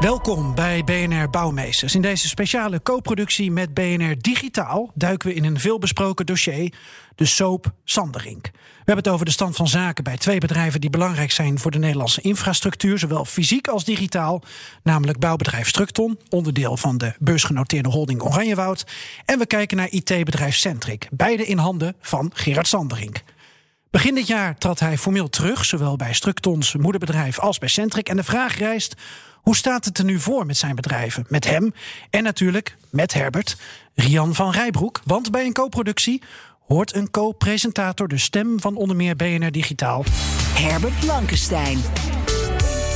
[0.00, 1.94] Welkom bij BNR Bouwmeesters.
[1.94, 6.74] In deze speciale co-productie met BNR Digitaal duiken we in een veelbesproken dossier,
[7.14, 8.50] de soap Sanderink.
[8.52, 11.70] We hebben het over de stand van zaken bij twee bedrijven die belangrijk zijn voor
[11.70, 14.42] de Nederlandse infrastructuur, zowel fysiek als digitaal,
[14.82, 18.86] namelijk bouwbedrijf Structon, onderdeel van de beursgenoteerde holding Oranjewoud,
[19.24, 23.22] en we kijken naar IT-bedrijf Centric, beide in handen van Gerard Sanderink.
[23.90, 28.08] Begin dit jaar trad hij formeel terug, zowel bij Structons moederbedrijf als bij Centric.
[28.08, 28.94] En de vraag rijst:
[29.46, 31.24] hoe staat het er nu voor met zijn bedrijven?
[31.28, 31.74] Met hem
[32.10, 33.56] en natuurlijk met Herbert,
[33.94, 35.00] Rian van Rijbroek.
[35.04, 36.22] Want bij een co-productie
[36.66, 40.04] hoort een co-presentator de stem van onder meer BNR Digitaal.
[40.54, 41.78] Herbert Blankenstein.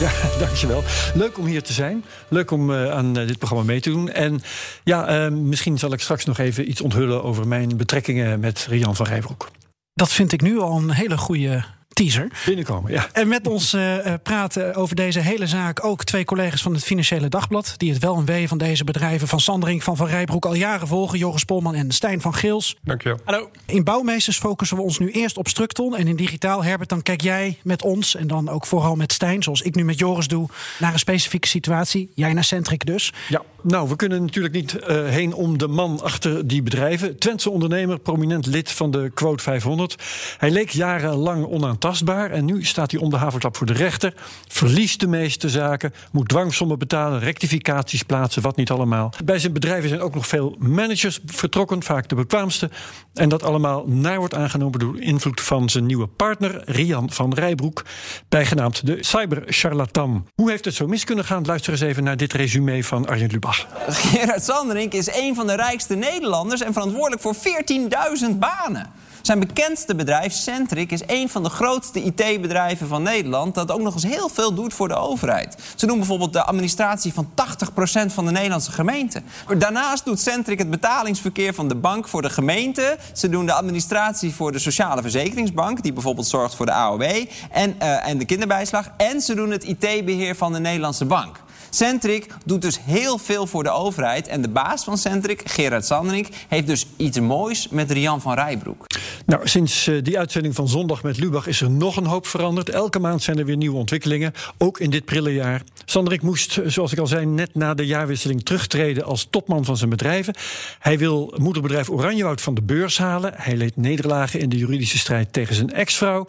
[0.01, 0.11] Ja,
[0.45, 0.83] dankjewel.
[1.15, 2.05] Leuk om hier te zijn.
[2.28, 4.11] Leuk om uh, aan uh, dit programma mee te doen.
[4.11, 4.41] En
[4.84, 8.97] ja, uh, misschien zal ik straks nog even iets onthullen over mijn betrekkingen met Rian
[8.97, 9.51] van Rijbroek.
[9.95, 12.27] Dat vind ik nu al een hele goede teaser.
[12.47, 13.09] Binnenkomen, ja.
[13.13, 17.29] En met ons uh, praten over deze hele zaak ook twee collega's van het Financiële
[17.29, 17.75] Dagblad.
[17.77, 20.89] Die het wel en wee van deze bedrijven van Sandering van Van Rijbroek al jaren
[20.89, 21.19] volgen.
[21.19, 22.77] Joris Polman en Stijn van Geels.
[22.83, 23.19] Dankjewel.
[23.25, 23.51] Hallo.
[23.67, 25.97] In Bouwmeesters focussen we ons nu eerst op Structon.
[25.97, 29.43] En in Digitaal, Herbert, dan kijk jij met ons en dan ook vooral met Stijn,
[29.43, 32.11] zoals ik nu met Joris doe, naar een specifieke situatie.
[32.15, 33.13] Jij naar Centric dus.
[33.29, 37.19] Ja, nou, we kunnen natuurlijk niet uh, heen om de man achter die bedrijven.
[37.19, 39.97] Twentse ondernemer, prominent lid van de Quote 500.
[40.39, 41.45] Hij leek jarenlang
[41.84, 44.14] onaantastbaar en nu staat hij om de haverklap voor de rechter.
[44.48, 49.12] Verliest de meeste zaken, moet dwangsommen betalen, rectificaties plaatsen, wat niet allemaal.
[49.25, 52.70] Bij zijn bedrijven zijn ook nog veel managers vertrokken, vaak de bekwaamste.
[53.14, 57.84] En dat allemaal naar wordt aangenomen door invloed van zijn nieuwe partner, Rian van Rijbroek,
[58.28, 60.26] bijgenaamd de cybercharlatan.
[60.34, 61.44] Hoe heeft het zo mis kunnen gaan?
[61.44, 63.66] Luister eens even naar dit resume van Arjen Lubach.
[63.88, 69.09] Gerard Sanderink is een van de rijkste Nederlanders en verantwoordelijk voor 14.000 banen.
[69.22, 73.54] Zijn bekendste bedrijf, Centric, is een van de grootste IT-bedrijven van Nederland...
[73.54, 75.56] dat ook nog eens heel veel doet voor de overheid.
[75.75, 79.25] Ze doen bijvoorbeeld de administratie van 80% van de Nederlandse gemeenten.
[79.58, 82.98] Daarnaast doet Centric het betalingsverkeer van de bank voor de gemeente.
[83.12, 85.82] Ze doen de administratie voor de Sociale Verzekeringsbank...
[85.82, 87.02] die bijvoorbeeld zorgt voor de AOW
[87.50, 88.91] en, uh, en de kinderbijslag.
[88.97, 91.41] En ze doen het IT-beheer van de Nederlandse bank.
[91.70, 94.28] Centric doet dus heel veel voor de overheid.
[94.28, 98.84] En de baas van Centric, Gerard Sanderink, heeft dus iets moois met Rian van Rijbroek.
[99.31, 102.69] Nou, sinds uh, die uitzending van zondag met Lubach is er nog een hoop veranderd.
[102.69, 105.63] Elke maand zijn er weer nieuwe ontwikkelingen, ook in dit prille jaar.
[105.85, 109.91] Sanderik moest, zoals ik al zei, net na de jaarwisseling terugtreden als topman van zijn
[109.91, 110.35] bedrijven.
[110.79, 113.33] Hij wil moederbedrijf Oranjewoud van de beurs halen.
[113.37, 116.29] Hij leed nederlagen in de juridische strijd tegen zijn ex-vrouw.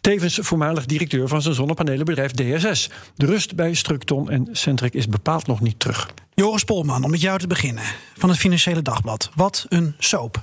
[0.00, 2.90] Tevens voormalig directeur van zijn zonnepanelenbedrijf DSS.
[3.16, 6.10] De rust bij Structon en Centric is bepaald nog niet terug.
[6.34, 7.84] Joris Polman, om met jou te beginnen.
[8.16, 9.30] Van het Financiële Dagblad.
[9.34, 10.42] Wat een soap.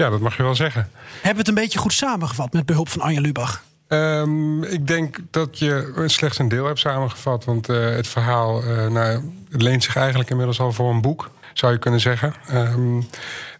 [0.00, 0.90] Ja, dat mag je wel zeggen.
[1.12, 3.62] Hebben we het een beetje goed samengevat met behulp van Anja Lubach?
[3.88, 7.44] Um, ik denk dat je slechts een deel hebt samengevat.
[7.44, 11.30] Want uh, het verhaal uh, nou, het leent zich eigenlijk inmiddels al voor een boek
[11.52, 12.34] zou je kunnen zeggen.
[12.54, 13.08] Um,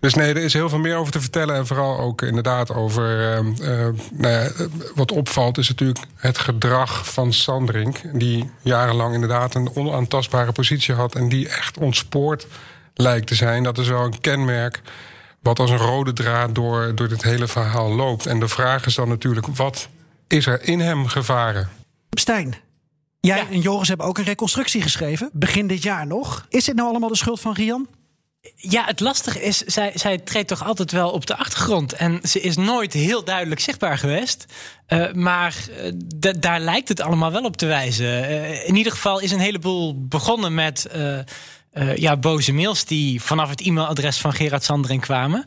[0.00, 1.54] dus nee, er is heel veel meer over te vertellen.
[1.54, 3.20] En vooral ook inderdaad over.
[3.20, 4.50] Uh, uh, nou ja,
[4.94, 8.00] wat opvalt is natuurlijk het gedrag van Sandrink.
[8.12, 11.14] Die jarenlang inderdaad een onaantastbare positie had.
[11.14, 12.46] En die echt ontspoord
[12.94, 13.62] lijkt te zijn.
[13.62, 14.80] Dat is wel een kenmerk.
[15.42, 18.26] Wat als een rode draad door, door dit hele verhaal loopt.
[18.26, 19.88] En de vraag is dan natuurlijk: wat
[20.26, 21.68] is er in hem gevaren?
[22.10, 22.56] Stijn,
[23.20, 23.48] Jij ja.
[23.48, 26.46] en Joris hebben ook een reconstructie geschreven, begin dit jaar nog.
[26.48, 27.88] Is dit nou allemaal de schuld van Rian?
[28.54, 31.92] Ja, het lastige is, zij, zij treedt toch altijd wel op de achtergrond.
[31.92, 34.44] En ze is nooit heel duidelijk zichtbaar geweest.
[34.88, 35.56] Uh, maar
[36.20, 38.06] uh, daar lijkt het allemaal wel op te wijzen.
[38.06, 40.86] Uh, in ieder geval is een heleboel begonnen met
[41.94, 42.84] ja, boze mails...
[42.84, 45.44] die vanaf het e-mailadres van Gerard Sandering kwamen.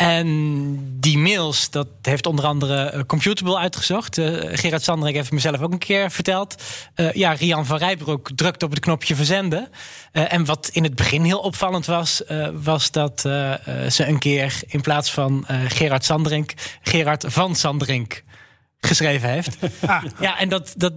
[0.00, 4.18] En die mails, dat heeft onder andere uh, Computable uitgezocht.
[4.18, 6.62] Uh, Gerard Sanderink heeft mezelf ook een keer verteld.
[6.96, 9.68] Uh, ja, Rian van Rijbroek drukt op het knopje verzenden.
[10.12, 12.22] en wat in het begin heel opvallend was...
[12.52, 16.52] was dat ze een keer in plaats van Gerard Sanderink...
[16.82, 18.24] Gerard van Sanderink
[18.80, 19.56] geschreven heeft.
[19.86, 20.74] ah, ja, en dat...
[20.76, 20.92] dat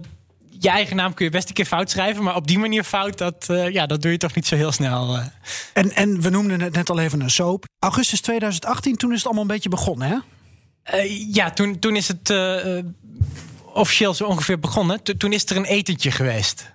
[0.64, 2.22] je eigen naam kun je best een keer fout schrijven.
[2.22, 4.72] Maar op die manier fout, dat, uh, ja, dat doe je toch niet zo heel
[4.72, 5.16] snel.
[5.16, 5.24] Uh.
[5.72, 7.64] En, en we noemden het net al even een soap.
[7.78, 10.16] Augustus 2018, toen is het allemaal een beetje begonnen, hè?
[10.98, 12.34] Uh, ja, toen, toen is het
[13.72, 15.02] officieel zo ongeveer begonnen.
[15.02, 16.72] To, toen is er een etentje geweest.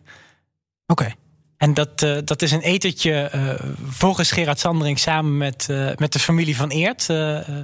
[0.85, 1.03] Oké.
[1.03, 1.15] Okay.
[1.59, 3.41] En dat, eh, dat is een etentje eh,
[3.89, 7.07] volgens Gerard Sandring samen met, eh, met de familie van Eert.
[7.07, 7.55] de,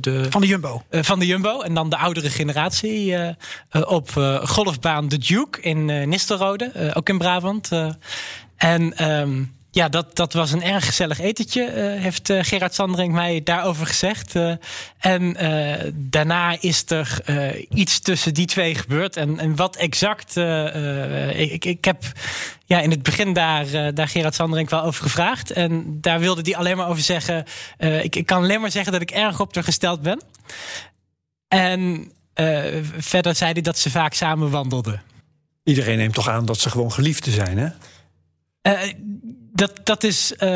[0.00, 0.82] de, Van de Jumbo.
[0.90, 1.60] van de Jumbo.
[1.60, 3.16] En dan de oudere generatie
[3.70, 4.10] op
[4.42, 6.92] golfbaan De Duke in Nistelrode.
[6.94, 7.70] ook in Brabant.
[8.56, 9.42] en ehm,
[9.72, 13.86] ja, dat, dat was een erg gezellig etentje, eh, heeft eh, Gerard Sandring mij daarover
[13.86, 14.34] gezegd.
[14.34, 14.52] Eh,
[14.98, 15.36] en
[15.94, 17.22] daarna is er
[17.68, 19.16] iets tussen die twee gebeurd.
[19.16, 20.36] En, en wat exact,
[21.36, 22.02] ik, ik heb
[22.64, 25.50] ja, in het begin daar, daar Gerard Sandring wel over gevraagd.
[25.50, 27.44] En daar wilde hij alleen maar over zeggen...
[27.78, 30.22] ik, ik kan alleen maar zeggen dat ik erg op haar gesteld ben.
[31.48, 32.12] En
[32.98, 35.02] verder zei hij dat ze vaak samen wandelden.
[35.64, 37.68] Iedereen neemt toch aan dat ze gewoon geliefden zijn, hè?
[39.60, 40.48] Dat, dat is eh,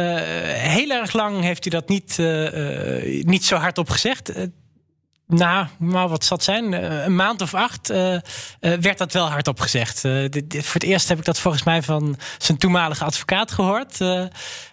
[0.53, 4.33] heel erg lang heeft hij dat niet, eh, eh, niet zo hardop gezegd.
[5.27, 6.75] Nou, maar wat zal het zijn?
[6.75, 8.21] Eh, een maand of acht eh, eh,
[8.61, 10.05] werd dat wel hardop gezegd.
[10.05, 13.53] Eh, dit- dit- voor het eerst heb ik dat volgens mij van zijn toenmalige advocaat
[13.53, 14.01] gehoord.
[14.01, 14.23] eh,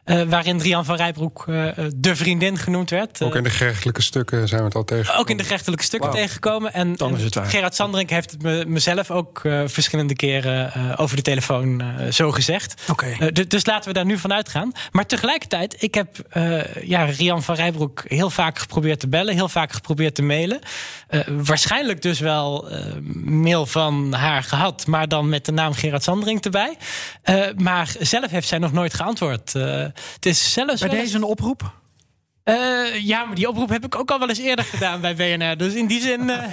[0.03, 3.21] eh, waarin Rian van Rijbroek eh, de vriendin genoemd werd.
[3.21, 5.18] Ook in de gerechtelijke stukken zijn we het al tegen.
[5.18, 6.74] ook in de gerechtelijke stukken tegengekomen.
[6.74, 7.45] En, Dan is het waar.
[7.45, 12.12] Gerard Sandring heeft het me, mezelf ook eh, verschillende keren eh, over de telefoon eh,
[12.12, 12.81] zo gezegd.
[12.89, 13.06] Oké.
[13.06, 14.71] Eh, du- dus laten we daar nu van uitgaan.
[14.92, 19.50] Maar tegelijkertijd, ik heb eh, ja, Rian van Rijbroek heel vaak geprobeerd te bellen, heel
[19.50, 20.39] vaak geprobeerd te mailen.
[21.07, 22.85] Eh, waarschijnlijk dus wel eh,
[23.23, 26.77] mail van haar gehad, maar dan met de naam Gerard Sandring erbij.
[27.21, 29.55] Eh, maar zelf heeft zij nog nooit geantwoord.
[29.55, 29.63] Eh,
[30.13, 31.71] het is zelfs Bij wel eens- deze een oproep.
[32.43, 32.55] eh,
[33.03, 35.57] ja, maar die oproep heb ik ook al wel eens eerder gedaan bij BNR.
[35.57, 36.29] Dus in die zin.
[36.29, 36.44] eh,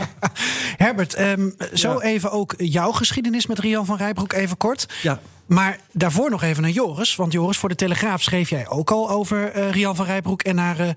[0.84, 4.87] Herbert, ehm, zo even ook jouw geschiedenis met Rian van Rijbroek even kort.
[5.02, 5.20] Ja.
[5.46, 7.17] Maar daarvoor nog even naar Joris.
[7.17, 10.58] Want Joris, voor de Telegraaf schreef jij ook al over eh, Rian van Rijbroek en
[10.58, 10.88] haar eh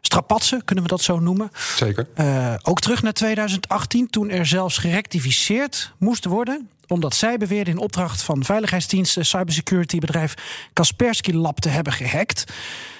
[0.00, 1.50] strapatsen, kunnen we dat zo noemen.
[1.76, 2.06] Zeker.
[2.14, 6.68] Eh, ook terug naar 2018, toen er zelfs gerectificeerd moest worden.
[6.86, 10.34] Omdat zij beweerde in opdracht van veiligheidsdiensten cybersecurity bedrijf
[10.72, 12.44] Kaspersky Lab te hebben gehackt.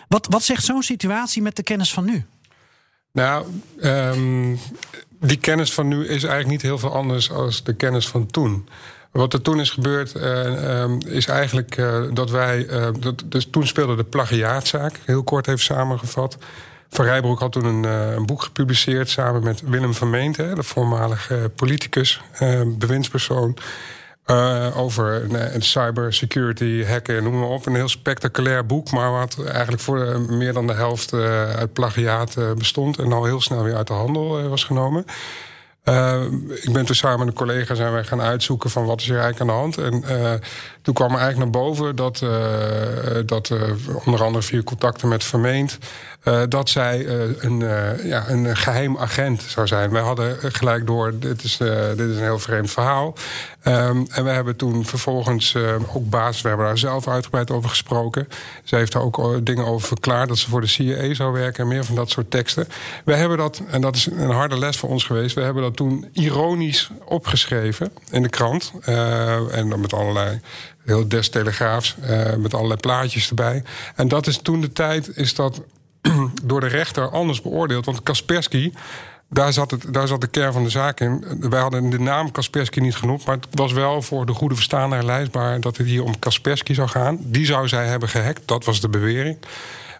[0.08, 2.25] Wat, wat zegt zo'n situatie met de kennis van nu?
[3.12, 3.46] Nou,
[3.81, 4.56] ehm,
[5.20, 8.69] die kennis van nu is eigenlijk niet heel veel anders dan de kennis van toen.
[9.11, 12.67] Wat er toen is gebeurd, eh, ehm, is eigenlijk eh, dat wij.
[12.67, 16.37] eh, dat, dus toen speelde de plagiaatzaak, heel kort even samengevat.
[16.91, 20.63] Van Rijbroek had toen een, eh, een boek gepubliceerd samen met Willem van Meente, de
[20.63, 23.57] voormalige politicus, eh, bewindspersoon.
[24.25, 27.67] eh, over uh, cybersecurity, hacken, noem maar op.
[27.67, 31.73] Een heel spectaculair boek, maar wat eigenlijk voor eh, meer dan de helft eh, uit
[31.73, 32.99] plagiaat eh, bestond.
[32.99, 35.05] En al heel snel weer uit de handel eh, was genomen.
[36.61, 39.19] Ik ben toen samen met een collega zijn wij gaan uitzoeken van wat is er
[39.19, 39.79] eigenlijk aan de hand.
[39.79, 40.05] En
[40.82, 42.31] toen kwam er eigenlijk naar boven dat, uh,
[43.27, 43.53] dat
[44.05, 45.79] onder andere via contacten met Vermeend,
[46.49, 47.06] dat zij
[47.38, 47.59] een,
[48.05, 49.91] ja, een geheim agent zou zijn.
[49.91, 51.56] Wij hadden gelijk door, dit is,
[51.97, 53.15] dit is een heel vreemd verhaal.
[53.65, 55.56] Um, en we hebben toen vervolgens
[55.93, 58.29] ook basis, we hebben daar zelf uitgebreid over gesproken.
[58.65, 61.69] Zij heeft daar ook dingen over verklaard dat ze voor de CIA zou werken en
[61.69, 62.69] meer van dat soort teksten.
[63.05, 65.77] We hebben dat, en dat is een harde les voor ons geweest, we hebben dat
[65.77, 68.73] toen ironisch opgeschreven in de krant.
[69.50, 70.41] En dan met allerlei,
[70.91, 73.63] heel des telegraafs, uh, met allerlei plaatjes erbij.
[73.95, 75.63] En dat is toen de tijd, is dat
[76.43, 77.85] door de rechter anders beoordeeld.
[77.85, 78.73] Want Kaspersky,
[79.29, 81.25] daar zat, het, daar zat de kern van de zaak in.
[81.41, 85.05] Wij hadden de naam Kaspersky niet genoemd, maar het was wel voor de goede verstaander
[85.05, 87.19] lijstbaar dat het hier om Kaspersky zou gaan.
[87.21, 89.39] Die zou zij hebben gehackt, dat was de bewering.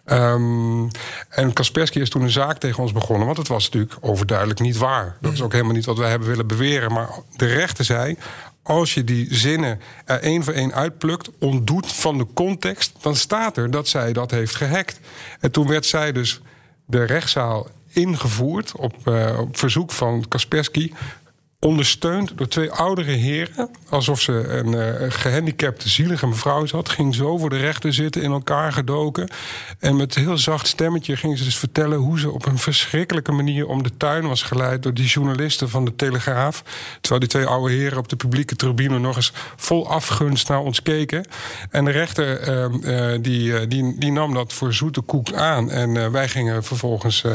[0.05, 0.87] Um,
[1.29, 4.77] en Kaspersky is toen een zaak tegen ons begonnen, want het was natuurlijk overduidelijk niet
[4.77, 5.17] waar.
[5.21, 6.91] Dat is ook helemaal niet wat wij hebben willen beweren.
[6.91, 8.17] Maar de rechter zei:
[8.63, 13.57] als je die zinnen er één voor één uitplukt, ontdoet van de context, dan staat
[13.57, 14.99] er dat zij dat heeft gehackt.
[15.39, 16.41] En toen werd zij dus
[16.85, 20.91] de rechtszaal ingevoerd op, uh, op verzoek van Kaspersky
[21.65, 23.69] ondersteund door twee oudere heren.
[23.89, 26.89] Alsof ze een uh, gehandicapte, zielige mevrouw zat.
[26.89, 29.29] Ging zo voor de rechter zitten, in elkaar gedoken.
[29.79, 31.97] En met een heel zacht stemmetje ging ze dus vertellen...
[31.97, 34.83] hoe ze op een verschrikkelijke manier om de tuin was geleid...
[34.83, 36.63] door die journalisten van de Telegraaf.
[37.01, 38.99] Terwijl die twee oude heren op de publieke tribune...
[38.99, 41.25] nog eens vol afgunst naar ons keken.
[41.69, 42.49] En de rechter
[42.83, 45.71] uh, die, die, die nam dat voor zoete koek aan.
[45.71, 47.25] En wij gingen vervolgens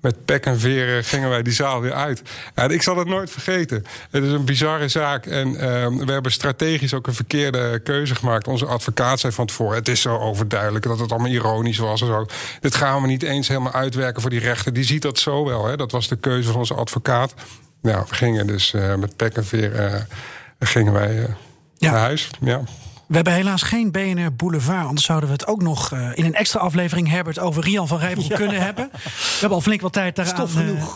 [0.00, 1.04] met pek en veren...
[1.04, 2.22] gingen wij die zaal weer uit.
[2.54, 3.65] En ik zal het nooit vergeten.
[3.70, 5.26] Het is een bizarre zaak.
[5.26, 5.58] En uh,
[6.04, 8.48] we hebben strategisch ook een verkeerde keuze gemaakt.
[8.48, 12.00] Onze advocaat zei van tevoren: het is zo overduidelijk dat het allemaal ironisch was.
[12.00, 12.26] En zo.
[12.60, 14.72] Dit gaan we niet eens helemaal uitwerken voor die rechter.
[14.72, 15.66] Die ziet dat zo wel.
[15.66, 15.76] Hè?
[15.76, 17.34] Dat was de keuze van onze advocaat.
[17.82, 20.00] Nou, we gingen dus uh, met pek en veer uh,
[20.58, 21.26] gingen wij
[21.78, 21.90] ja.
[21.90, 22.30] naar huis.
[22.40, 22.60] Ja.
[23.06, 24.86] We hebben helaas geen BNR Boulevard.
[24.86, 27.98] Anders zouden we het ook nog uh, in een extra aflevering, Herbert, over Rian van
[27.98, 28.36] Rijbroek ja.
[28.36, 28.88] kunnen hebben.
[28.92, 30.48] We hebben al flink wat tijd daaraan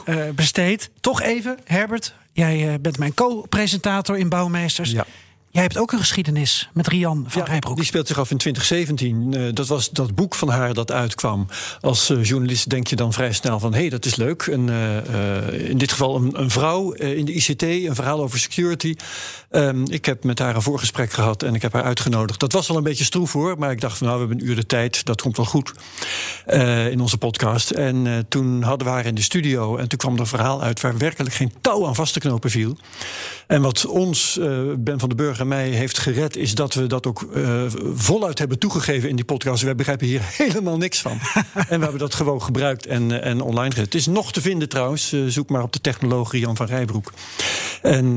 [0.09, 0.91] uh, besteed.
[1.01, 4.91] Toch even, Herbert, jij bent mijn co-presentator in Bouwmeesters.
[4.91, 5.07] Ja.
[5.51, 7.77] Jij hebt ook een geschiedenis met Rian van Rijbroek.
[7.77, 9.33] Die speelt zich af in 2017.
[9.33, 11.47] Uh, dat was dat boek van haar dat uitkwam.
[11.81, 13.73] Als uh, journalist denk je dan vrij snel van...
[13.73, 14.43] hé, hey, dat is leuk.
[14.43, 18.97] En, uh, in dit geval een, een vrouw in de ICT, een verhaal over security.
[19.51, 22.41] Um, ik heb met haar een voorgesprek gehad en ik heb haar uitgenodigd.
[22.41, 24.07] Dat was wel een beetje stroef hoor, maar ik dacht van...
[24.07, 25.73] nou, we hebben een uur de tijd, dat komt wel goed
[26.91, 27.71] in onze podcast.
[27.71, 30.81] En toen hadden we haar in de studio en toen kwam er een verhaal uit...
[30.81, 32.77] waar werkelijk geen touw aan vast te knopen viel.
[33.47, 34.39] En wat ons,
[34.79, 37.63] Ben van den Burg en mij heeft gered, is dat we dat ook uh,
[37.95, 39.63] voluit hebben toegegeven in die podcast.
[39.63, 41.19] We begrijpen hier helemaal niks van.
[41.55, 43.85] en we hebben dat gewoon gebruikt en, uh, en online gezet.
[43.85, 45.13] Het is nog te vinden trouwens.
[45.13, 47.13] Uh, zoek maar op de technologie Jan van Rijbroek.
[47.83, 48.15] En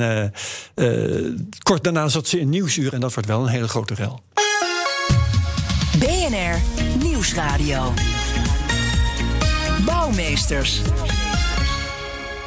[1.63, 4.22] kort daarna zat ze in Nieuwsuur en dat wordt wel een hele grote rel.
[6.00, 6.62] BNR
[7.03, 7.94] Nieuwsradio.
[9.86, 10.82] Bouwmeesters.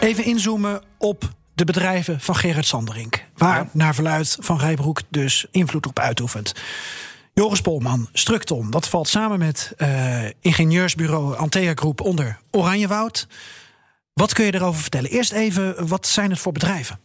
[0.00, 3.25] Even inzoomen op de bedrijven van Gerard Sanderink.
[3.36, 6.52] Waar naar verluid Van Rijbroek dus invloed op uitoefent.
[7.34, 13.28] Joris Polman, Structon, dat valt samen met uh, ingenieursbureau Antea Groep onder Oranjewoud.
[14.12, 15.10] Wat kun je erover vertellen?
[15.10, 16.98] Eerst even, wat zijn het voor bedrijven?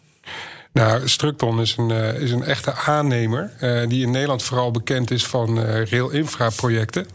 [0.73, 3.51] Nou, Structon is een, uh, is een echte aannemer.
[3.61, 7.05] Uh, die in Nederland vooral bekend is van uh, rail-infra-projecten.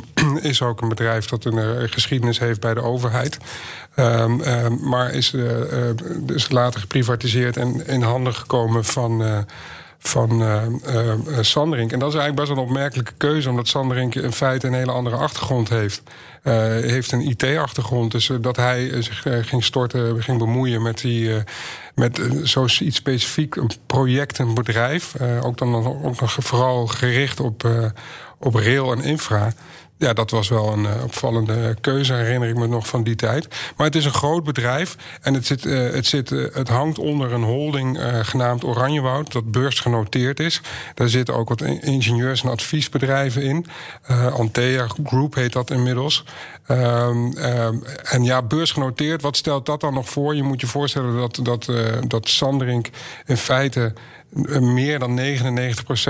[0.40, 3.38] is ook een bedrijf dat een geschiedenis heeft bij de overheid.
[3.96, 5.34] Um, um, maar is
[6.20, 9.46] dus later geprivatiseerd en in handen gekomen van
[9.98, 10.42] van
[11.40, 11.92] Sanderink.
[11.92, 15.16] En dat is eigenlijk best een opmerkelijke keuze, omdat Sanderink in feite een hele andere
[15.16, 16.02] achtergrond heeft.
[16.48, 16.54] Uh,
[16.90, 21.30] heeft een IT-achtergrond, dus dat hij zich ging storten, ging bemoeien met die.
[21.94, 25.14] met zoiets specifiek, een project, een bedrijf.
[25.42, 25.74] ook dan
[26.04, 27.68] ook nog vooral gericht op,
[28.38, 29.52] op rail en infra.
[29.98, 33.48] Ja, dat was wel een opvallende keuze, herinner ik me nog van die tijd.
[33.76, 37.42] Maar het is een groot bedrijf en het, zit, het, zit, het hangt onder een
[37.42, 40.60] holding genaamd Oranjewoud, dat beursgenoteerd is.
[40.94, 43.66] Daar zitten ook wat ingenieurs- en adviesbedrijven in.
[44.32, 46.24] Antea Group heet dat inmiddels.
[46.70, 50.34] Um, um, en ja, beursgenoteerd, wat stelt dat dan nog voor?
[50.34, 51.70] Je moet je voorstellen dat, dat,
[52.08, 52.88] dat Sanderink
[53.26, 53.92] in feite
[54.60, 55.22] meer dan 99%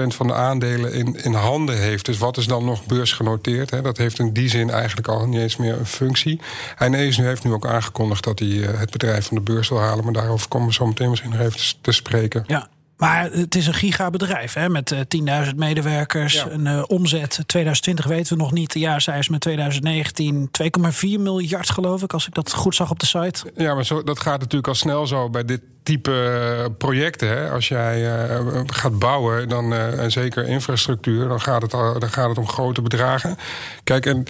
[0.07, 2.05] van de aandelen in, in handen heeft.
[2.05, 3.83] Dus wat is dan nog beursgenoteerd?
[3.83, 6.41] Dat heeft in die zin eigenlijk al niet eens meer een functie.
[6.75, 10.05] Hij heeft nu ook aangekondigd dat hij uh, het bedrijf van de beurs wil halen.
[10.05, 12.45] Maar daarover komen we zo meteen misschien nog even te spreken.
[12.47, 12.69] Ja.
[12.99, 16.35] Maar het is een gigabedrijf hè, met uh, 10.000 medewerkers.
[16.35, 16.51] Ja.
[16.51, 18.73] Een uh, omzet 2020 weten we nog niet.
[18.73, 23.07] De jaarcijfers met 2019 2,4 miljard geloof ik, als ik dat goed zag op de
[23.07, 23.53] site.
[23.57, 27.29] Ja, maar zo, dat gaat natuurlijk al snel zo bij dit type projecten.
[27.29, 27.51] Hè.
[27.51, 32.29] Als jij uh, gaat bouwen, dan, uh, en zeker infrastructuur, dan gaat, het, dan gaat
[32.29, 33.39] het om grote bedragen.
[33.85, 34.25] Kijk, en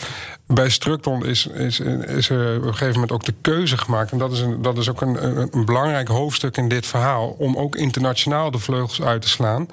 [0.46, 4.12] bij Structon is, is, is er op een gegeven moment ook de keuze gemaakt.
[4.12, 7.28] En dat is, een, dat is ook een, een, belangrijk hoofdstuk in dit verhaal.
[7.38, 9.68] Om ook internationaal de vleugels uit te slaan.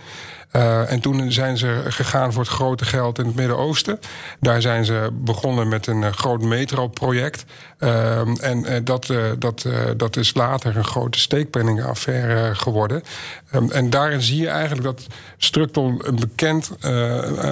[0.88, 4.00] En toen zijn ze gegaan voor het grote geld in het Midden-Oosten.
[4.40, 7.46] Daar zijn ze begonnen met een groot metroproject.
[7.80, 9.66] Uh, en uh, dat, dat,
[9.98, 13.04] dat is later een grote steekpenningenaffaire geworden.
[13.56, 16.72] Um, en daarin zie je eigenlijk dat Structon een bekend,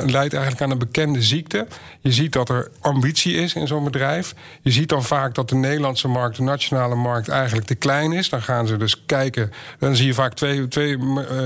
[0.06, 1.68] leidt eigenlijk aan een bekende ziekte.
[2.00, 4.34] Je ziet dat er ambitie is in zo'n bedrijf.
[4.62, 8.30] Je ziet dan vaak dat de Nederlandse markt, de nationale markt, eigenlijk te klein is.
[8.30, 9.52] Dan gaan ze dus kijken.
[9.80, 10.98] Dan zie je vaak twee, twee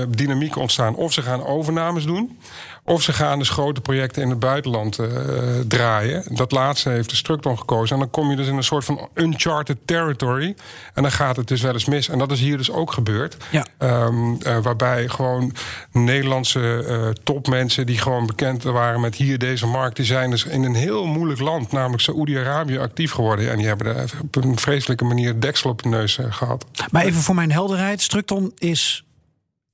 [0.08, 0.94] dynamieken ontstaan.
[0.94, 2.38] Of ze gaan overnames doen.
[2.88, 5.06] Of ze gaan dus grote projecten in het buitenland uh,
[5.68, 6.24] draaien.
[6.28, 7.94] Dat laatste heeft de Structon gekozen.
[7.94, 10.54] En dan kom je dus in een soort van uncharted territory.
[10.94, 12.08] En dan gaat het dus wel eens mis.
[12.08, 13.36] En dat is hier dus ook gebeurd.
[13.50, 13.66] Ja.
[13.78, 15.52] Um, uh, waarbij gewoon
[15.92, 17.86] Nederlandse uh, topmensen...
[17.86, 19.96] die gewoon bekend waren met hier deze markt...
[19.96, 23.50] die zijn dus in een heel moeilijk land, namelijk Saoedi-Arabië, actief geworden.
[23.50, 26.64] En die hebben daar op een vreselijke manier deksel op de neus gehad.
[26.90, 28.02] Maar even voor mijn helderheid.
[28.02, 29.04] Structon is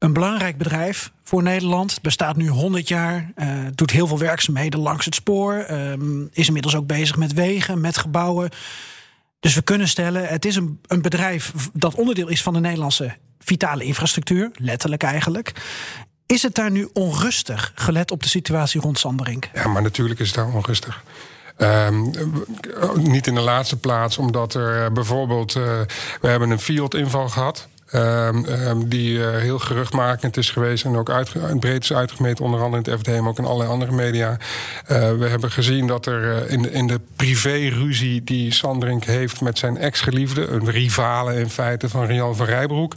[0.04, 1.90] een belangrijk bedrijf voor Nederland.
[1.90, 5.66] Het bestaat nu 100 jaar, uh, doet heel veel werkzaamheden langs het spoor.
[5.70, 5.92] Uh,
[6.32, 8.50] is inmiddels ook bezig met wegen, met gebouwen.
[9.40, 13.16] Dus we kunnen stellen, het is een, een bedrijf dat onderdeel is van de Nederlandse
[13.38, 15.52] vitale infrastructuur, letterlijk eigenlijk.
[16.26, 19.50] Is het daar nu onrustig, gelet op de situatie rond Sanderink?
[19.54, 21.02] Ja, maar natuurlijk is het daar onrustig.
[21.58, 22.10] Um,
[22.96, 25.54] niet in de laatste plaats, omdat er bijvoorbeeld.
[25.54, 25.80] Uh,
[26.20, 27.68] we hebben een Fiat-inval gehad.
[27.94, 31.10] Um, um, die uh, heel geruchtmakend is geweest en ook
[31.60, 34.30] breed is uitgemeten, onder andere in het FD, maar ook in allerlei andere media.
[34.30, 34.38] Uh,
[35.12, 39.76] we hebben gezien dat er uh, in, in de privé-ruzie die Sanderink heeft met zijn
[39.76, 42.94] ex-geliefde, een rivale in feite van Rian van Rijbroek,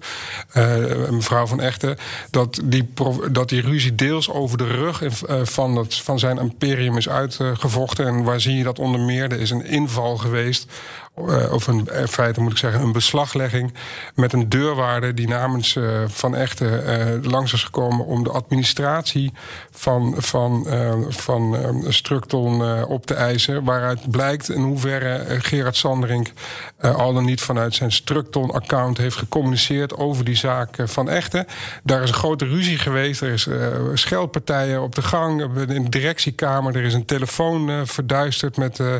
[1.10, 1.98] mevrouw van Echten,
[2.32, 2.94] dat die,
[3.32, 5.01] dat die ruzie deels over de rug
[5.44, 8.08] van, van zijn imperium is uitgevochten.
[8.08, 9.32] En waar zie je dat onder meer?
[9.32, 11.07] Er is een inval geweest eh,
[11.51, 13.74] of een, in feite moet ik zeggen, een beslaglegging
[14.15, 19.33] met een deurwaarder die namens eh, Van Echten eh, langs is gekomen om de administratie
[19.71, 23.63] van, van, eh, van eh, Structon eh, op te eisen.
[23.63, 26.31] Waaruit blijkt in hoeverre eh, Gerard Sanderink
[26.77, 31.45] eh, al dan niet vanuit zijn Structon-account heeft gecommuniceerd over die zaak eh, van Echten.
[31.83, 33.21] Daar is een grote ruzie geweest.
[33.21, 33.57] Er is eh,
[33.93, 36.75] scheldpartijen op de gang in de directiekamer.
[36.75, 38.95] Er is een telefoon eh, verduisterd met, eh,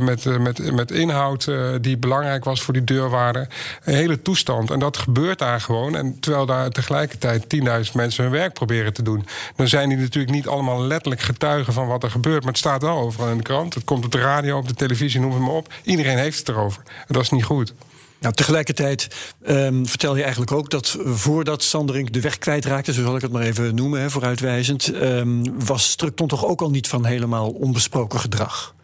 [0.00, 3.48] met, eh, met, met inhoud eh, die belangrijk was voor die deurwaarder.
[3.84, 4.70] Een hele toestand.
[4.70, 5.96] En dat gebeurt daar gewoon.
[5.96, 7.46] En terwijl daar tegelijkertijd
[7.86, 9.26] 10.000 mensen hun werk proberen te doen.
[9.56, 12.40] Dan zijn die natuurlijk niet allemaal letterlijk getuigen van wat er gebeurt.
[12.40, 13.74] Maar het staat wel overal in de krant.
[13.74, 15.72] Het komt op de radio, op de televisie, noem het maar op.
[15.82, 16.82] Iedereen heeft het erover.
[16.86, 17.74] En dat is niet goed.
[18.20, 19.08] Nou, tegelijkertijd
[19.44, 23.32] ehm, vertel je eigenlijk ook dat voordat Sanderink de weg kwijtraakte, zo zal ik het
[23.32, 28.20] maar even noemen, hè, vooruitwijzend, ehm, was Structon toch ook al niet van helemaal onbesproken
[28.20, 28.74] gedrag.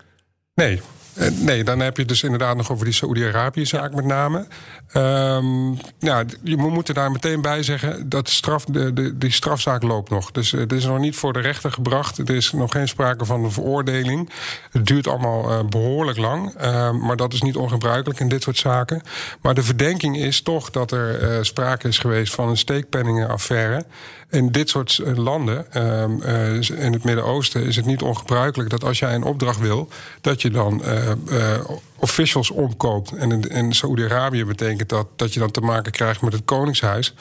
[0.54, 0.80] Nee.
[1.14, 4.46] Eh, Nee, dan heb je het dus inderdaad nog over die Saoedi-Arabië-zaak met name.
[4.92, 9.18] Ehm, ja, je mo- moet er daar meteen bij zeggen dat de straf, de, de,
[9.18, 10.30] die strafzaak loopt nog.
[10.30, 12.18] Dus eh, het is nog niet voor de rechter gebracht.
[12.18, 14.30] Er is nog geen sprake van een veroordeling.
[14.70, 16.54] Het duurt allemaal eh, behoorlijk lang.
[16.56, 19.02] Ehm, maar dat is niet ongebruikelijk in dit soort zaken.
[19.40, 23.84] Maar de verdenking is toch dat er sprake is geweest van een steekpenningenaffaire.
[24.30, 28.98] In dit soort landen, ehm, eh, in het Midden-Oosten, is het niet ongebruikelijk dat als
[28.98, 29.88] jij een opdracht wil,
[30.20, 30.82] dat je dan
[31.30, 31.80] 呃。
[32.04, 33.12] Officials omkoopt.
[33.12, 37.14] En in, in Saoedi-Arabië betekent dat dat je dan te maken krijgt met het Koningshuis.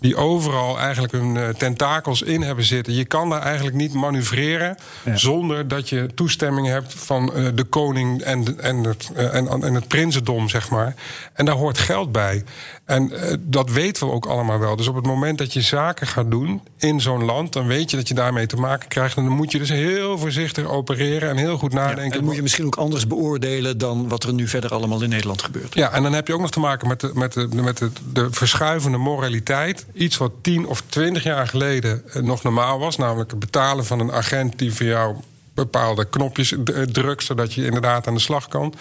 [0.00, 2.94] Die overal eigenlijk hun eh, tentakels in hebben zitten.
[2.94, 4.76] Je kan daar eigenlijk niet manoeuvreren
[5.14, 9.74] zonder dat je toestemming hebt van eh, de koning en, en, het, eh, en, en
[9.74, 10.94] het prinsendom, zeg maar.
[11.32, 12.44] En daar hoort geld bij.
[12.84, 14.76] En dat weten we ook allemaal wel.
[14.76, 17.96] Dus op het moment dat je zaken gaat doen in zo'n land, dan weet je
[17.96, 19.16] dat je daarmee te maken krijgt.
[19.16, 22.10] En dan moet je dus heel voorzichtig opereren en heel goed En nadenken.
[22.10, 25.42] dat moet je misschien ook anders beoordelen dan wat er nu verder allemaal in Nederland
[25.42, 25.74] gebeurt.
[25.74, 27.90] Ja, en dan heb je ook nog te maken met de, met de, met de,
[28.12, 29.86] de verschuivende moraliteit.
[29.92, 32.96] Iets wat tien of twintig jaar geleden eh, nog normaal was.
[32.96, 35.16] Namelijk het betalen van een agent die voor jou
[35.54, 37.24] bepaalde knopjes eh, drukt...
[37.24, 38.74] zodat je inderdaad aan de slag kan.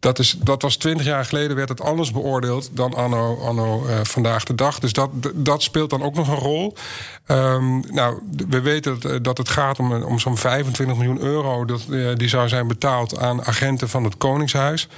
[0.00, 3.98] Dat, is, dat was twintig jaar geleden, werd het anders beoordeeld dan anno, anno eh,
[4.02, 4.78] vandaag de dag.
[4.78, 6.74] Dus dat, dat speelt dan ook nog een rol.
[7.26, 11.64] Ehm, nou, we weten dat, eh, dat het gaat om, om zo'n 25 miljoen euro...
[11.64, 14.88] Dat, eh, die zou zijn betaald aan agenten van het Koningshuis.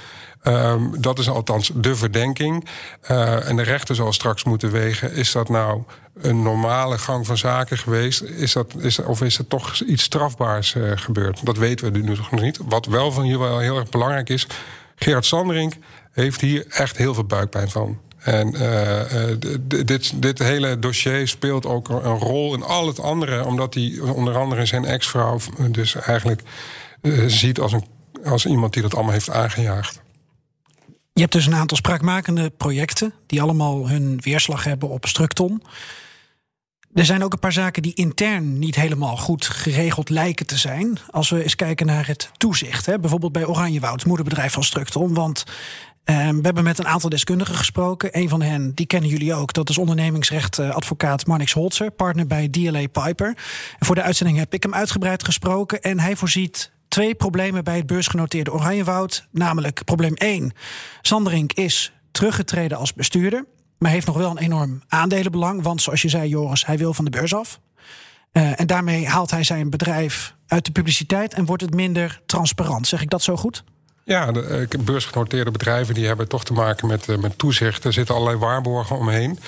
[0.43, 2.67] Ehm, dat is althans de verdenking.
[3.01, 5.13] Eh, en de rechter zal straks moeten wegen...
[5.13, 5.81] is dat nou
[6.21, 8.21] een normale gang van zaken geweest?
[8.21, 11.45] Is dat, is, of is er toch iets strafbaars eh, gebeurd?
[11.45, 12.59] Dat weten we nu nog niet.
[12.65, 14.47] Wat wel van hier wel heel erg belangrijk is...
[15.03, 15.73] Gerard Sanderink
[16.11, 17.99] heeft hier echt heel veel buikpijn van.
[18.19, 19.37] En eh, eh,
[19.85, 23.45] dit, dit hele dossier speelt ook een een rol in al het andere...
[23.45, 25.39] omdat hij onder andere zijn ex-vrouw
[25.71, 26.41] dus eigenlijk
[27.01, 27.85] eh, ziet als, een,
[28.25, 30.01] als iemand die dat allemaal heeft aangejaagd.
[31.13, 35.63] Je hebt dus een aantal spraakmakende projecten die allemaal hun weerslag hebben op Structon.
[36.93, 40.97] Er zijn ook een paar zaken die intern niet helemaal goed geregeld lijken te zijn.
[41.09, 42.85] Als we eens kijken naar het toezicht.
[42.85, 45.13] Hè, bijvoorbeeld bij Oranjewoud, het moederbedrijf van Structon.
[45.13, 45.43] Want
[46.03, 48.17] eh, we hebben met een aantal deskundigen gesproken.
[48.17, 49.53] Een van hen, die kennen jullie ook.
[49.53, 53.37] Dat is ondernemingsrechtadvocaat Marnix Holzer, partner bij DLA Piper.
[53.79, 55.81] Voor de uitzending heb ik hem uitgebreid gesproken.
[55.81, 59.27] En hij voorziet twee problemen bij het beursgenoteerde Oranjewoud.
[59.31, 60.51] Namelijk probleem 1.
[61.01, 63.45] Sanderink is teruggetreden als bestuurder.
[63.83, 65.63] Maar heeft nog wel een enorm aandelenbelang.
[65.63, 67.59] Want zoals je zei, Joris, hij wil van de beurs af.
[68.31, 72.87] Eh, en daarmee haalt hij zijn bedrijf uit de publiciteit en wordt het minder transparant.
[72.87, 73.63] Zeg ik dat zo goed?
[74.05, 77.83] Ja, de eh, beursgenoteerde bedrijven die hebben toch te maken met, eh, met toezicht.
[77.83, 79.39] Er zitten allerlei waarborgen omheen.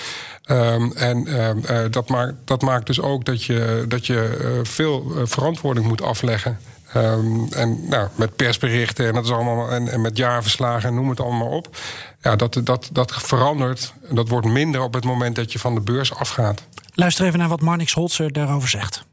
[0.44, 5.12] Ehm, en ehm, eh, dat, maakt, dat maakt dus ook dat je, dat je veel
[5.24, 6.60] verantwoording moet afleggen.
[6.94, 11.10] Ehm, en nou, met persberichten en, dat is allemaal, en, en met jaarverslagen en noem
[11.10, 11.78] het allemaal op.
[12.26, 13.94] Ja, dat, dat, dat verandert.
[14.10, 16.64] Dat wordt minder op het moment dat je van de beurs afgaat.
[16.94, 19.06] Luister even naar wat Marnix Holzer daarover zegt.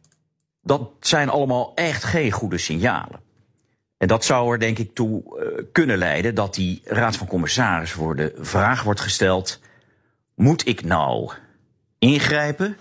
[0.63, 3.21] Dat zijn allemaal echt geen goede signalen.
[3.97, 7.99] En dat zou er denk ik toe eh, kunnen leiden dat die Raad van Commissarissen
[7.99, 9.61] voor de vraag wordt gesteld:
[10.35, 11.33] moet ik nou
[11.99, 12.77] ingrijpen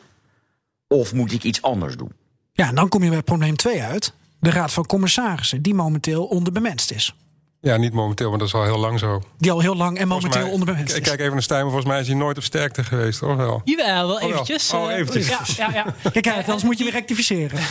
[0.87, 2.11] of moet ik iets anders doen?
[2.53, 4.13] Ja, en dan kom je bij probleem 2 uit.
[4.39, 7.15] De Raad van Commissarissen, die momenteel onderbemenst is.
[7.63, 9.21] Ja, niet momenteel, maar dat is al heel lang zo.
[9.37, 11.07] Die al heel lang en momenteel mij- onderbemenst Ik is.
[11.07, 13.61] kijk even naar Stijn, maar volgens mij is hij nooit op sterkte geweest, of wel?
[13.63, 14.29] Jawel, wel wel.
[14.29, 14.73] eventjes.
[14.73, 15.27] Oh, eh, eventjes.
[15.27, 15.39] Ja,
[15.73, 16.09] ja, ja.
[16.11, 17.59] Kijk uit, anders moet je weer rectificeren.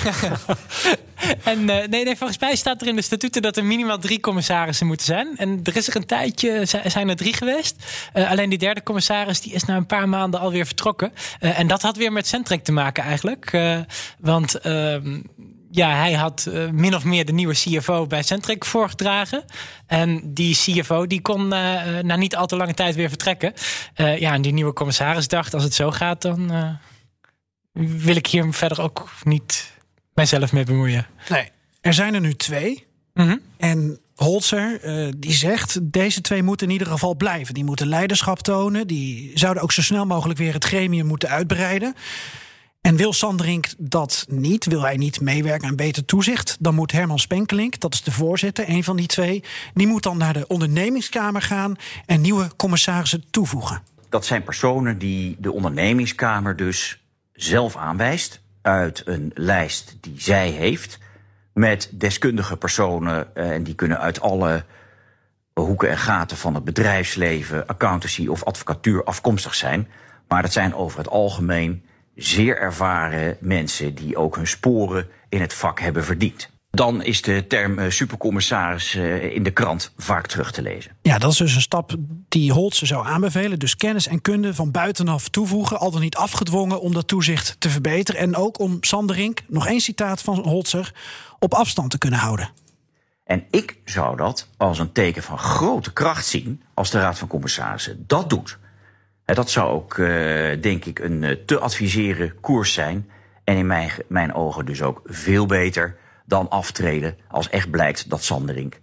[1.45, 4.21] En eh, nee, nee, volgens mij staat er in de statuten dat er minimaal drie
[4.21, 5.37] commissarissen moeten zijn.
[5.37, 7.77] En er is er een tijdje, zi- zijn er drie geweest.
[8.13, 11.13] Eh, alleen die derde commissaris die is na een paar maanden alweer vertrokken.
[11.41, 13.49] Eh, en dat had weer met Centric te maken eigenlijk.
[13.53, 13.79] Eh,
[14.19, 15.21] want ehm,
[15.71, 19.45] ja, hij had uh, min of meer de nieuwe CFO bij Centric voorgedragen.
[19.87, 23.53] En die CFO die kon uh, na niet al te lange tijd weer vertrekken.
[23.97, 26.51] Uh, ja, en die nieuwe commissaris dacht: als het zo gaat, dan
[27.73, 29.73] wil ik hier verder ook niet
[30.15, 31.07] mijzelf mee bemoeien.
[31.29, 31.49] Nee,
[31.81, 32.87] er zijn er nu twee.
[33.15, 33.41] Mm -hmm.
[33.57, 34.81] En Holzer
[35.19, 37.55] die zegt: deze twee moeten in ieder geval blijven.
[37.55, 38.87] Die moeten leiderschap tonen.
[38.87, 41.95] Die zouden ook zo snel mogelijk weer het gremium moeten uitbreiden.
[42.81, 47.19] En wil Sanderink dat niet, wil hij niet meewerken aan beter toezicht, dan moet Herman
[47.19, 51.43] Spenkelink, dat is de voorzitter, een van die twee, die moet dan naar de ondernemingskamer
[51.43, 53.83] gaan en nieuwe commissarissen toevoegen.
[54.09, 60.99] Dat zijn personen die de ondernemingskamer dus zelf aanwijst uit een lijst die zij heeft
[61.53, 64.65] met deskundige personen en die kunnen uit alle
[65.53, 69.89] hoeken en gaten van het bedrijfsleven, accountancy of advocatuur afkomstig zijn.
[70.29, 71.85] Maar dat zijn over het algemeen
[72.23, 76.51] zeer ervaren mensen die ook hun sporen in het vak hebben verdiend.
[76.71, 80.97] Dan is de term uh, supercommissaris uh, in de krant vaak terug te lezen.
[81.03, 81.95] Ja, dat is dus een stap
[82.29, 83.59] die Holtze zou aanbevelen.
[83.59, 87.71] Dus kennis en kunde van buitenaf toevoegen, al dan niet afgedwongen om dat toezicht te
[87.71, 88.21] verbeteren.
[88.21, 90.95] En ook om Sanderink, nog één citaat van Holtzer,
[91.39, 92.51] op afstand te kunnen houden.
[93.25, 97.29] En ik zou dat als een teken van grote kracht zien als de Raad van
[97.29, 98.59] Commissarissen dat doet.
[99.35, 100.09] Dat zou ook, uh,
[100.63, 103.11] denk ik, een uh, te adviseren koers zijn.
[103.45, 108.25] En in mijn, mijn ogen dus ook veel beter dan aftreden als echt blijkt dat
[108.25, 108.79] Sanderink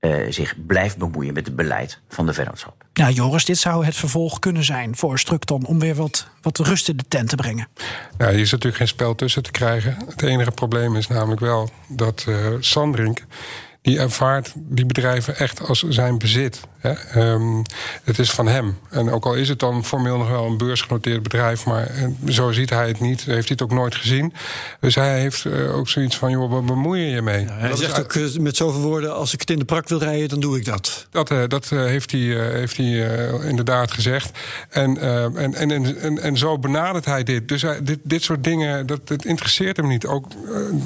[0.00, 2.84] uh, zich blijft bemoeien met het beleid van de vennootschap.
[2.92, 6.88] Ja, Joris, dit zou het vervolg kunnen zijn voor Structon om weer wat, wat rust
[6.88, 7.68] in de tent te brengen.
[8.18, 9.96] Nou, hier is natuurlijk geen spel tussen te krijgen.
[10.06, 12.26] Het enige probleem is namelijk wel dat
[12.60, 13.24] Sanderink
[13.82, 16.60] die ervaart die bedrijven echt als zijn bezit.
[16.78, 17.20] Hè.
[17.32, 17.62] Um,
[18.04, 18.78] het is van hem.
[18.90, 22.52] En ook al is het dan formeel nog wel een beursgenoteerd bedrijf, maar eh, zo
[22.52, 24.32] ziet hij het niet, heeft hij het ook nooit gezien.
[24.80, 27.44] Dus hij heeft uh, ook zoiets van: joh, wat bemoei je je mee?
[27.44, 29.88] Ja, hij dat zegt ook uh, met zoveel woorden: als ik het in de prak
[29.88, 31.06] wil rijden, dan doe ik dat.
[31.10, 32.20] Dat, dat heeft hij,
[32.52, 32.86] heeft hij
[33.48, 34.38] inderdaad gezegd.
[34.68, 34.98] En,
[35.36, 37.48] en, en, en, en, zo benadert hij dit.
[37.48, 40.06] Dus hij, dit, dit soort dingen, dat, dat interesseert hem niet.
[40.06, 40.26] Ook,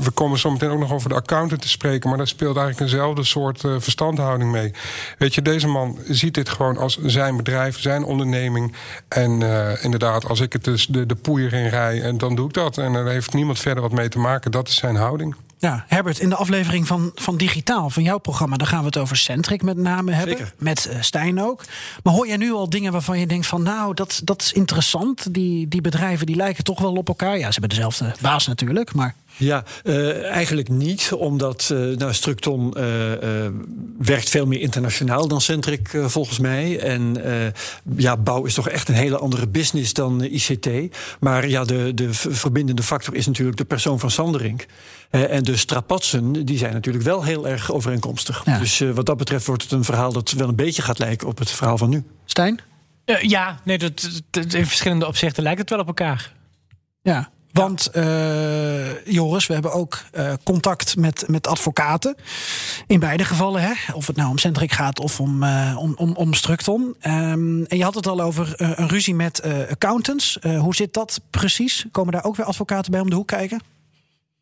[0.02, 2.92] we komen zo meteen ook nog over de accountant te spreken, maar dat speelt eigenlijk
[2.92, 4.72] eenzelfde soort verstandhouding mee.
[5.18, 8.74] Weet je, deze man ziet dit gewoon als zijn bedrijf, zijn onderneming.
[9.08, 12.46] En uh, inderdaad, als ik het dus de, de poeier in rij, en dan doe
[12.46, 12.78] ik dat.
[12.78, 14.50] En daar heeft niemand verder wat mee te maken.
[14.50, 15.36] Dat is zijn houding.
[15.58, 18.96] Ja, Herbert, in de aflevering van, van Digitaal, van jouw programma, dan gaan we het
[18.96, 20.36] over Centric met name hebben.
[20.36, 20.52] Zeker.
[20.58, 21.64] Met uh, Stijn ook.
[22.02, 25.34] Maar hoor jij nu al dingen waarvan je denkt van nou, dat, dat is interessant.
[25.34, 27.38] Die, die bedrijven die lijken toch wel op elkaar.
[27.38, 29.14] Ja, ze hebben dezelfde baas natuurlijk, maar.
[29.38, 32.84] Ja, uh, eigenlijk niet, omdat uh, nou, Structon uh,
[33.98, 36.78] werkt veel meer internationaal dan Centric volgens mij.
[36.78, 37.16] En
[37.96, 40.68] ja, bouw is toch echt een hele andere business dan ICT.
[41.20, 44.66] Maar ja, de, de verbindende factor is natuurlijk de persoon van Sanderink.
[45.10, 48.42] en de strapatsen, die zijn natuurlijk wel heel erg overeenkomstig.
[48.44, 48.58] Ja.
[48.58, 51.38] Dus wat dat betreft wordt het een verhaal dat wel een beetje gaat lijken op
[51.38, 52.04] het verhaal van nu.
[52.24, 52.60] Stijn?
[53.20, 56.32] ja, nee, dat, dat, in verschillende opzichten lijkt het wel op elkaar.
[57.02, 62.16] Ja, want uh, Joris, we hebben ook uh, contact met, met advocaten.
[62.86, 63.72] In beide gevallen, hè?
[63.92, 66.82] of het nou om Centric gaat of om, uh, om, om, om Structon.
[66.82, 70.38] Um, en je had het al over een ruzie met accountants.
[70.58, 71.86] hoe zit dat precies?
[71.90, 73.75] Komen daar ook weer advocaten bij om de hoek kijken?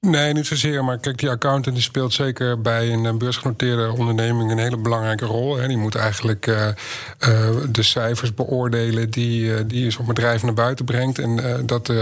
[0.05, 0.85] Nee, niet zozeer.
[0.85, 5.57] Maar kijk, die accountant die speelt zeker bij een beursgenoteerde onderneming een hele belangrijke rol.
[5.57, 5.69] Hè.
[5.69, 10.85] Die moet eigenlijk uh, uh, de cijfers beoordelen die, uh, die zo'n bedrijf naar buiten
[10.85, 11.19] brengt.
[11.19, 11.93] En dat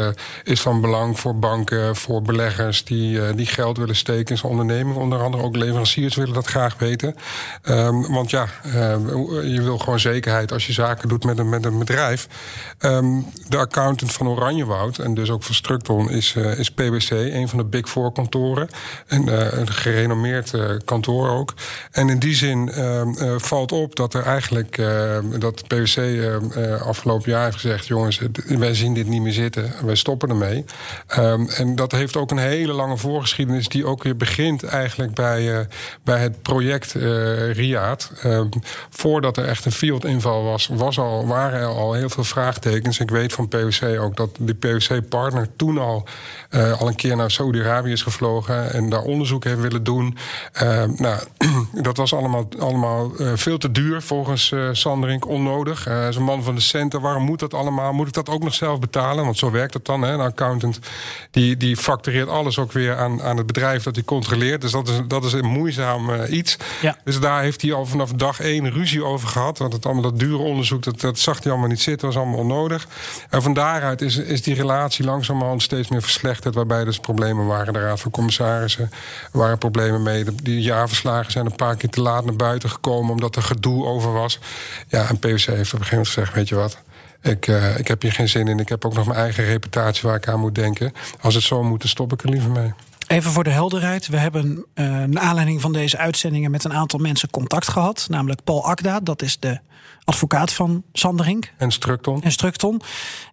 [0.44, 4.96] is van belang voor banken, voor beleggers die, die geld willen steken in zijn onderneming.
[4.96, 7.14] Onder andere ook leveranciers willen dat graag weten.
[7.68, 8.46] Um, want ja,
[9.44, 12.28] je wil gewoon zekerheid als je zaken doet met een, met een bedrijf.
[12.80, 17.58] Um, de accountant van Oranjewoud en dus ook van Structon is, is PwC, een van
[17.58, 18.68] de big kantoren.
[19.06, 21.54] En uh, een gerenommeerd uh, kantoor ook.
[21.90, 23.02] En in die zin uh,
[23.36, 24.80] valt op dat er eigenlijk
[25.38, 25.98] dat PwC
[26.84, 30.64] afgelopen jaar heeft gezegd: jongens, wij zien dit niet meer zitten, wij stoppen ermee.
[31.18, 35.66] Um, en dat heeft ook een hele lange voorgeschiedenis die ook weer begint eigenlijk bij,
[36.04, 36.92] bij het project
[37.52, 38.12] Riaad.
[38.24, 38.48] Um,
[38.90, 42.98] voordat er echt een field-inval was, was al, waren er al heel veel vraagtekens.
[42.98, 46.06] Ik weet van PwC ook dat de PwC-partner toen al,
[46.78, 50.16] al een keer naar Saudi-Arabië is gevlogen en daar onderzoek heeft willen doen.
[50.62, 51.20] Uh, nou,
[51.88, 55.84] dat was allemaal, allemaal uh, veel te duur volgens uh, Sanderink, onnodig.
[55.84, 57.00] Hij is een man van de centen.
[57.00, 57.92] Waarom moet dat allemaal?
[57.92, 59.24] Moet ik dat ook nog zelf betalen?
[59.24, 60.02] Want zo werkt het dan.
[60.02, 60.12] Hè?
[60.12, 60.78] Een accountant
[61.30, 64.60] die, die factureert alles ook weer aan, aan het bedrijf dat hij controleert.
[64.60, 66.56] Dus dat is, dat is een moeizaam iets.
[66.80, 66.96] Ja.
[67.04, 69.58] Dus daar heeft hij al vanaf dag één ruzie over gehad.
[69.58, 72.06] Want het allemaal dat dure onderzoek, dat, dat zag hij allemaal niet zitten.
[72.06, 72.86] was allemaal onnodig.
[73.30, 76.54] En van daaruit is, is die relatie langzamerhand steeds meer verslechterd.
[76.54, 78.90] Waarbij dus problemen waren de Raad van Commissarissen.
[79.32, 80.24] Er waren problemen mee.
[80.24, 83.84] De, die jaarverslagen zijn een paar keer te laat naar buiten gekomen omdat er gedoe
[83.84, 84.38] over was.
[84.88, 86.78] Ja, en PwC heeft op een gegeven moment gezegd: Weet je wat.
[87.22, 88.58] Ik, uh, ik heb hier geen zin in.
[88.58, 90.92] Ik heb ook nog mijn eigen reputatie waar ik aan moet denken.
[91.20, 92.72] Als het zo moet, dan stop ik er liever mee.
[93.06, 94.06] Even voor de helderheid.
[94.06, 98.06] We hebben uh, naar aanleiding van deze uitzendingen met een aantal mensen contact gehad.
[98.08, 99.60] Namelijk Paul Akda, dat is de
[100.04, 101.52] advocaat van Sanderink.
[101.56, 102.22] En Structon.
[102.22, 102.80] En Structon.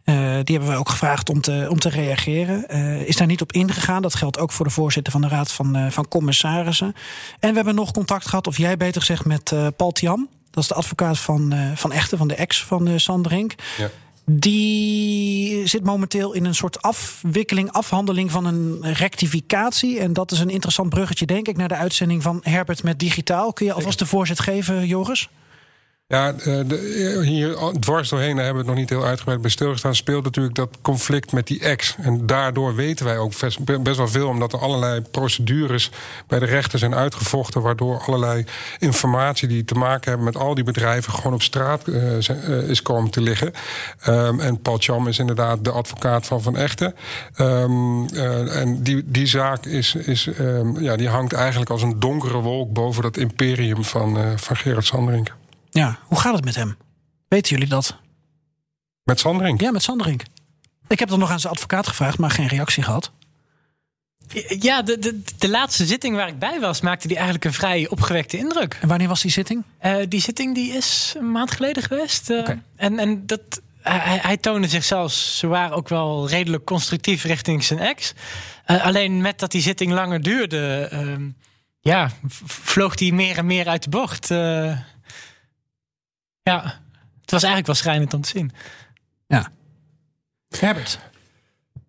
[0.06, 2.66] Uh, die hebben we ook gevraagd om te, om te reageren.
[2.70, 4.02] Uh, is daar niet op ingegaan.
[4.02, 6.94] Dat geldt ook voor de voorzitter van de Raad van, uh, van Commissarissen.
[7.40, 10.30] En we hebben nog contact gehad, of jij beter gezegd, met Paul Tiam.
[10.52, 13.56] Dat is de advocaat van, van Echte, van de ex van Sanderink.
[13.78, 13.90] Ja.
[14.26, 20.00] Die zit momenteel in een soort afwikkeling, afhandeling van een rectificatie.
[20.00, 23.54] En dat is een interessant bruggetje, denk ik, naar de uitzending van Herbert met Digitaal.
[23.54, 25.30] Kun je alvast de voorzet geven, Joris?
[26.12, 29.96] Ja, de, hier dwars doorheen, daar hebben we het nog niet heel uitgebreid bij stilgestaan,
[29.96, 31.96] speelt natuurlijk dat conflict met die ex.
[32.02, 33.32] En daardoor weten wij ook
[33.84, 35.92] best, wel veel, omdat er allerlei procedures
[36.28, 38.46] bij de rechter zijn uitgevochten, waardoor allerlei
[38.80, 43.12] informatie die te maken hebben met al die bedrijven gewoon op straat uh, is komen
[43.12, 43.52] te liggen.
[44.08, 46.96] Um, en Paul Cham is inderdaad de advocaat van Van Echten.
[47.38, 52.38] Uh, en die, die zaak is, is, um, ja, die hangt eigenlijk als een donkere
[52.38, 55.38] wolk boven dat imperium van, van Gerard Sanderink.
[55.70, 56.78] Ja, hoe gaat het met hem?
[57.28, 57.98] Weten jullie dat?
[59.04, 59.62] Met Sanderink?
[59.62, 60.24] Ja, met Sanderink.
[60.88, 63.12] Ik heb dan nog aan zijn advocaat gevraagd, maar geen reactie gehad.
[64.60, 67.88] Ja, de, de, de laatste zitting waar ik bij was, maakte die eigenlijk een vrij
[67.88, 68.78] opgewekte indruk.
[68.82, 69.64] En wanneer was die zitting?
[69.86, 72.30] Uh, die zitting die is een maand geleden geweest.
[72.30, 72.62] Uh, okay.
[72.76, 78.14] En, en dat, hij, hij toonde zichzelf zwaar ook wel redelijk constructief richting zijn ex.
[78.68, 80.90] Uh, alleen met dat die zitting langer duurde,
[81.80, 82.12] ja,
[82.46, 84.30] vloog hij meer en meer uit de bocht.
[86.50, 86.64] Ja,
[87.22, 88.52] het was eigenlijk wel schrijnend om te zien.
[89.28, 89.52] Ja.
[90.58, 91.00] Herbert.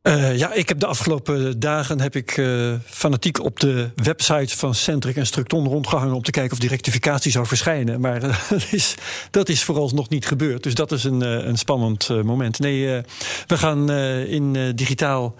[0.03, 4.75] Uh, ja, ik heb de afgelopen dagen heb ik uh, fanatiek op de website van
[4.75, 8.01] Centric en Structon rondgehangen om te kijken of die rectificatie zou verschijnen.
[8.01, 8.95] Maar uh, dat, is,
[9.31, 10.63] dat is vooralsnog niet gebeurd.
[10.63, 12.59] Dus dat is een, een spannend moment.
[12.59, 13.03] Nee,
[13.47, 13.91] we gaan
[14.27, 15.35] in digitaal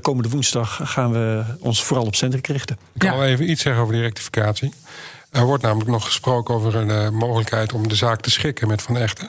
[0.00, 2.76] komende woensdag gaan we ons vooral op Centric richten.
[2.92, 3.16] Ik kan ja.
[3.16, 4.72] wel even iets zeggen over die rectificatie.
[5.32, 8.82] Er wordt namelijk nog gesproken over een uh, mogelijkheid om de zaak te schikken met
[8.82, 9.28] Van Echten.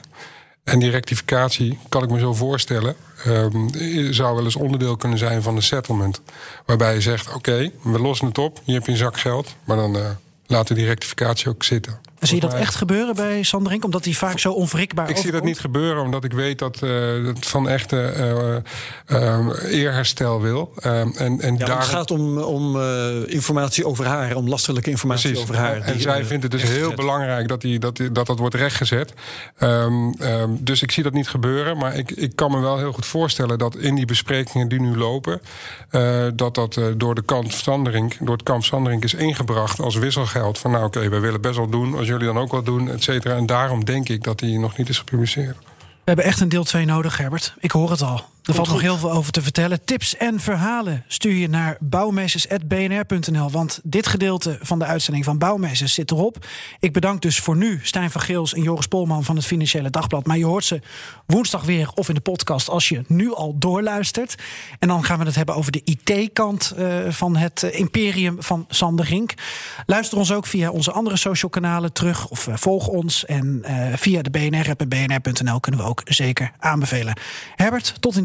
[0.64, 3.70] En die rectificatie, kan ik me zo voorstellen, um,
[4.12, 6.20] zou wel eens onderdeel kunnen zijn van een settlement.
[6.66, 9.96] Waarbij je zegt: oké, we lossen het op, je hebt een zak geld, maar dan
[9.96, 10.10] uh,
[10.46, 11.98] laten we die rectificatie ook zitten.
[12.26, 13.84] Zie je dat echt gebeuren bij Sanderink?
[13.84, 17.26] Omdat hij vaak zo onwrikbaar Ik zie dat niet gebeuren, omdat ik weet dat uh,
[17.26, 18.14] het Van Echte
[19.10, 20.72] uh, uh, eerherstel wil.
[20.82, 21.78] en, en ja, daar...
[21.78, 22.80] Het gaat om, om
[23.26, 25.48] informatie over haar, om lastelijke informatie Precies.
[25.50, 25.80] over haar.
[25.80, 26.96] En zij vindt het dus heel gezet.
[26.96, 29.12] belangrijk dat, die, dat, die, dat dat wordt rechtgezet.
[29.60, 31.76] Um, um, dus ik zie dat niet gebeuren.
[31.76, 34.96] Maar ik, ik kan me wel heel goed voorstellen dat in die besprekingen die nu
[34.96, 35.40] lopen...
[36.34, 40.58] dat dat door, de kant Sanderink, door het kamp Sanderink is ingebracht als wisselgeld.
[40.58, 41.94] Van nou oké, okay, wij willen best wel doen...
[41.96, 43.36] Als jullie dan ook wat doen, et cetera.
[43.36, 45.56] En daarom denk ik dat die nog niet is gepubliceerd.
[45.58, 47.54] We hebben echt een deel 2 nodig, Herbert.
[47.58, 48.24] Ik hoor het al.
[48.44, 49.84] Er valt nog heel veel over te vertellen.
[49.84, 53.50] Tips en verhalen stuur je naar bouwmeesters.bnr.nl.
[53.50, 56.46] Want dit gedeelte van de uitzending van Bouwmeesters zit erop.
[56.78, 60.26] Ik bedank dus voor nu Stijn van Geels en Joris Polman van het Financiële Dagblad.
[60.26, 60.80] Maar je hoort ze
[61.26, 64.34] woensdag weer of in de podcast als je nu al doorluistert.
[64.78, 68.66] En dan gaan we het hebben over de IT-kant uh, van het uh, imperium van
[68.68, 69.34] Sander Rink.
[69.86, 73.24] Luister ons ook via onze andere social kanalen terug of uh, volg ons.
[73.24, 77.18] En via de BNR-app en bnr.nl kunnen we ook zeker aanbevelen.
[77.54, 78.24] Herbert, tot in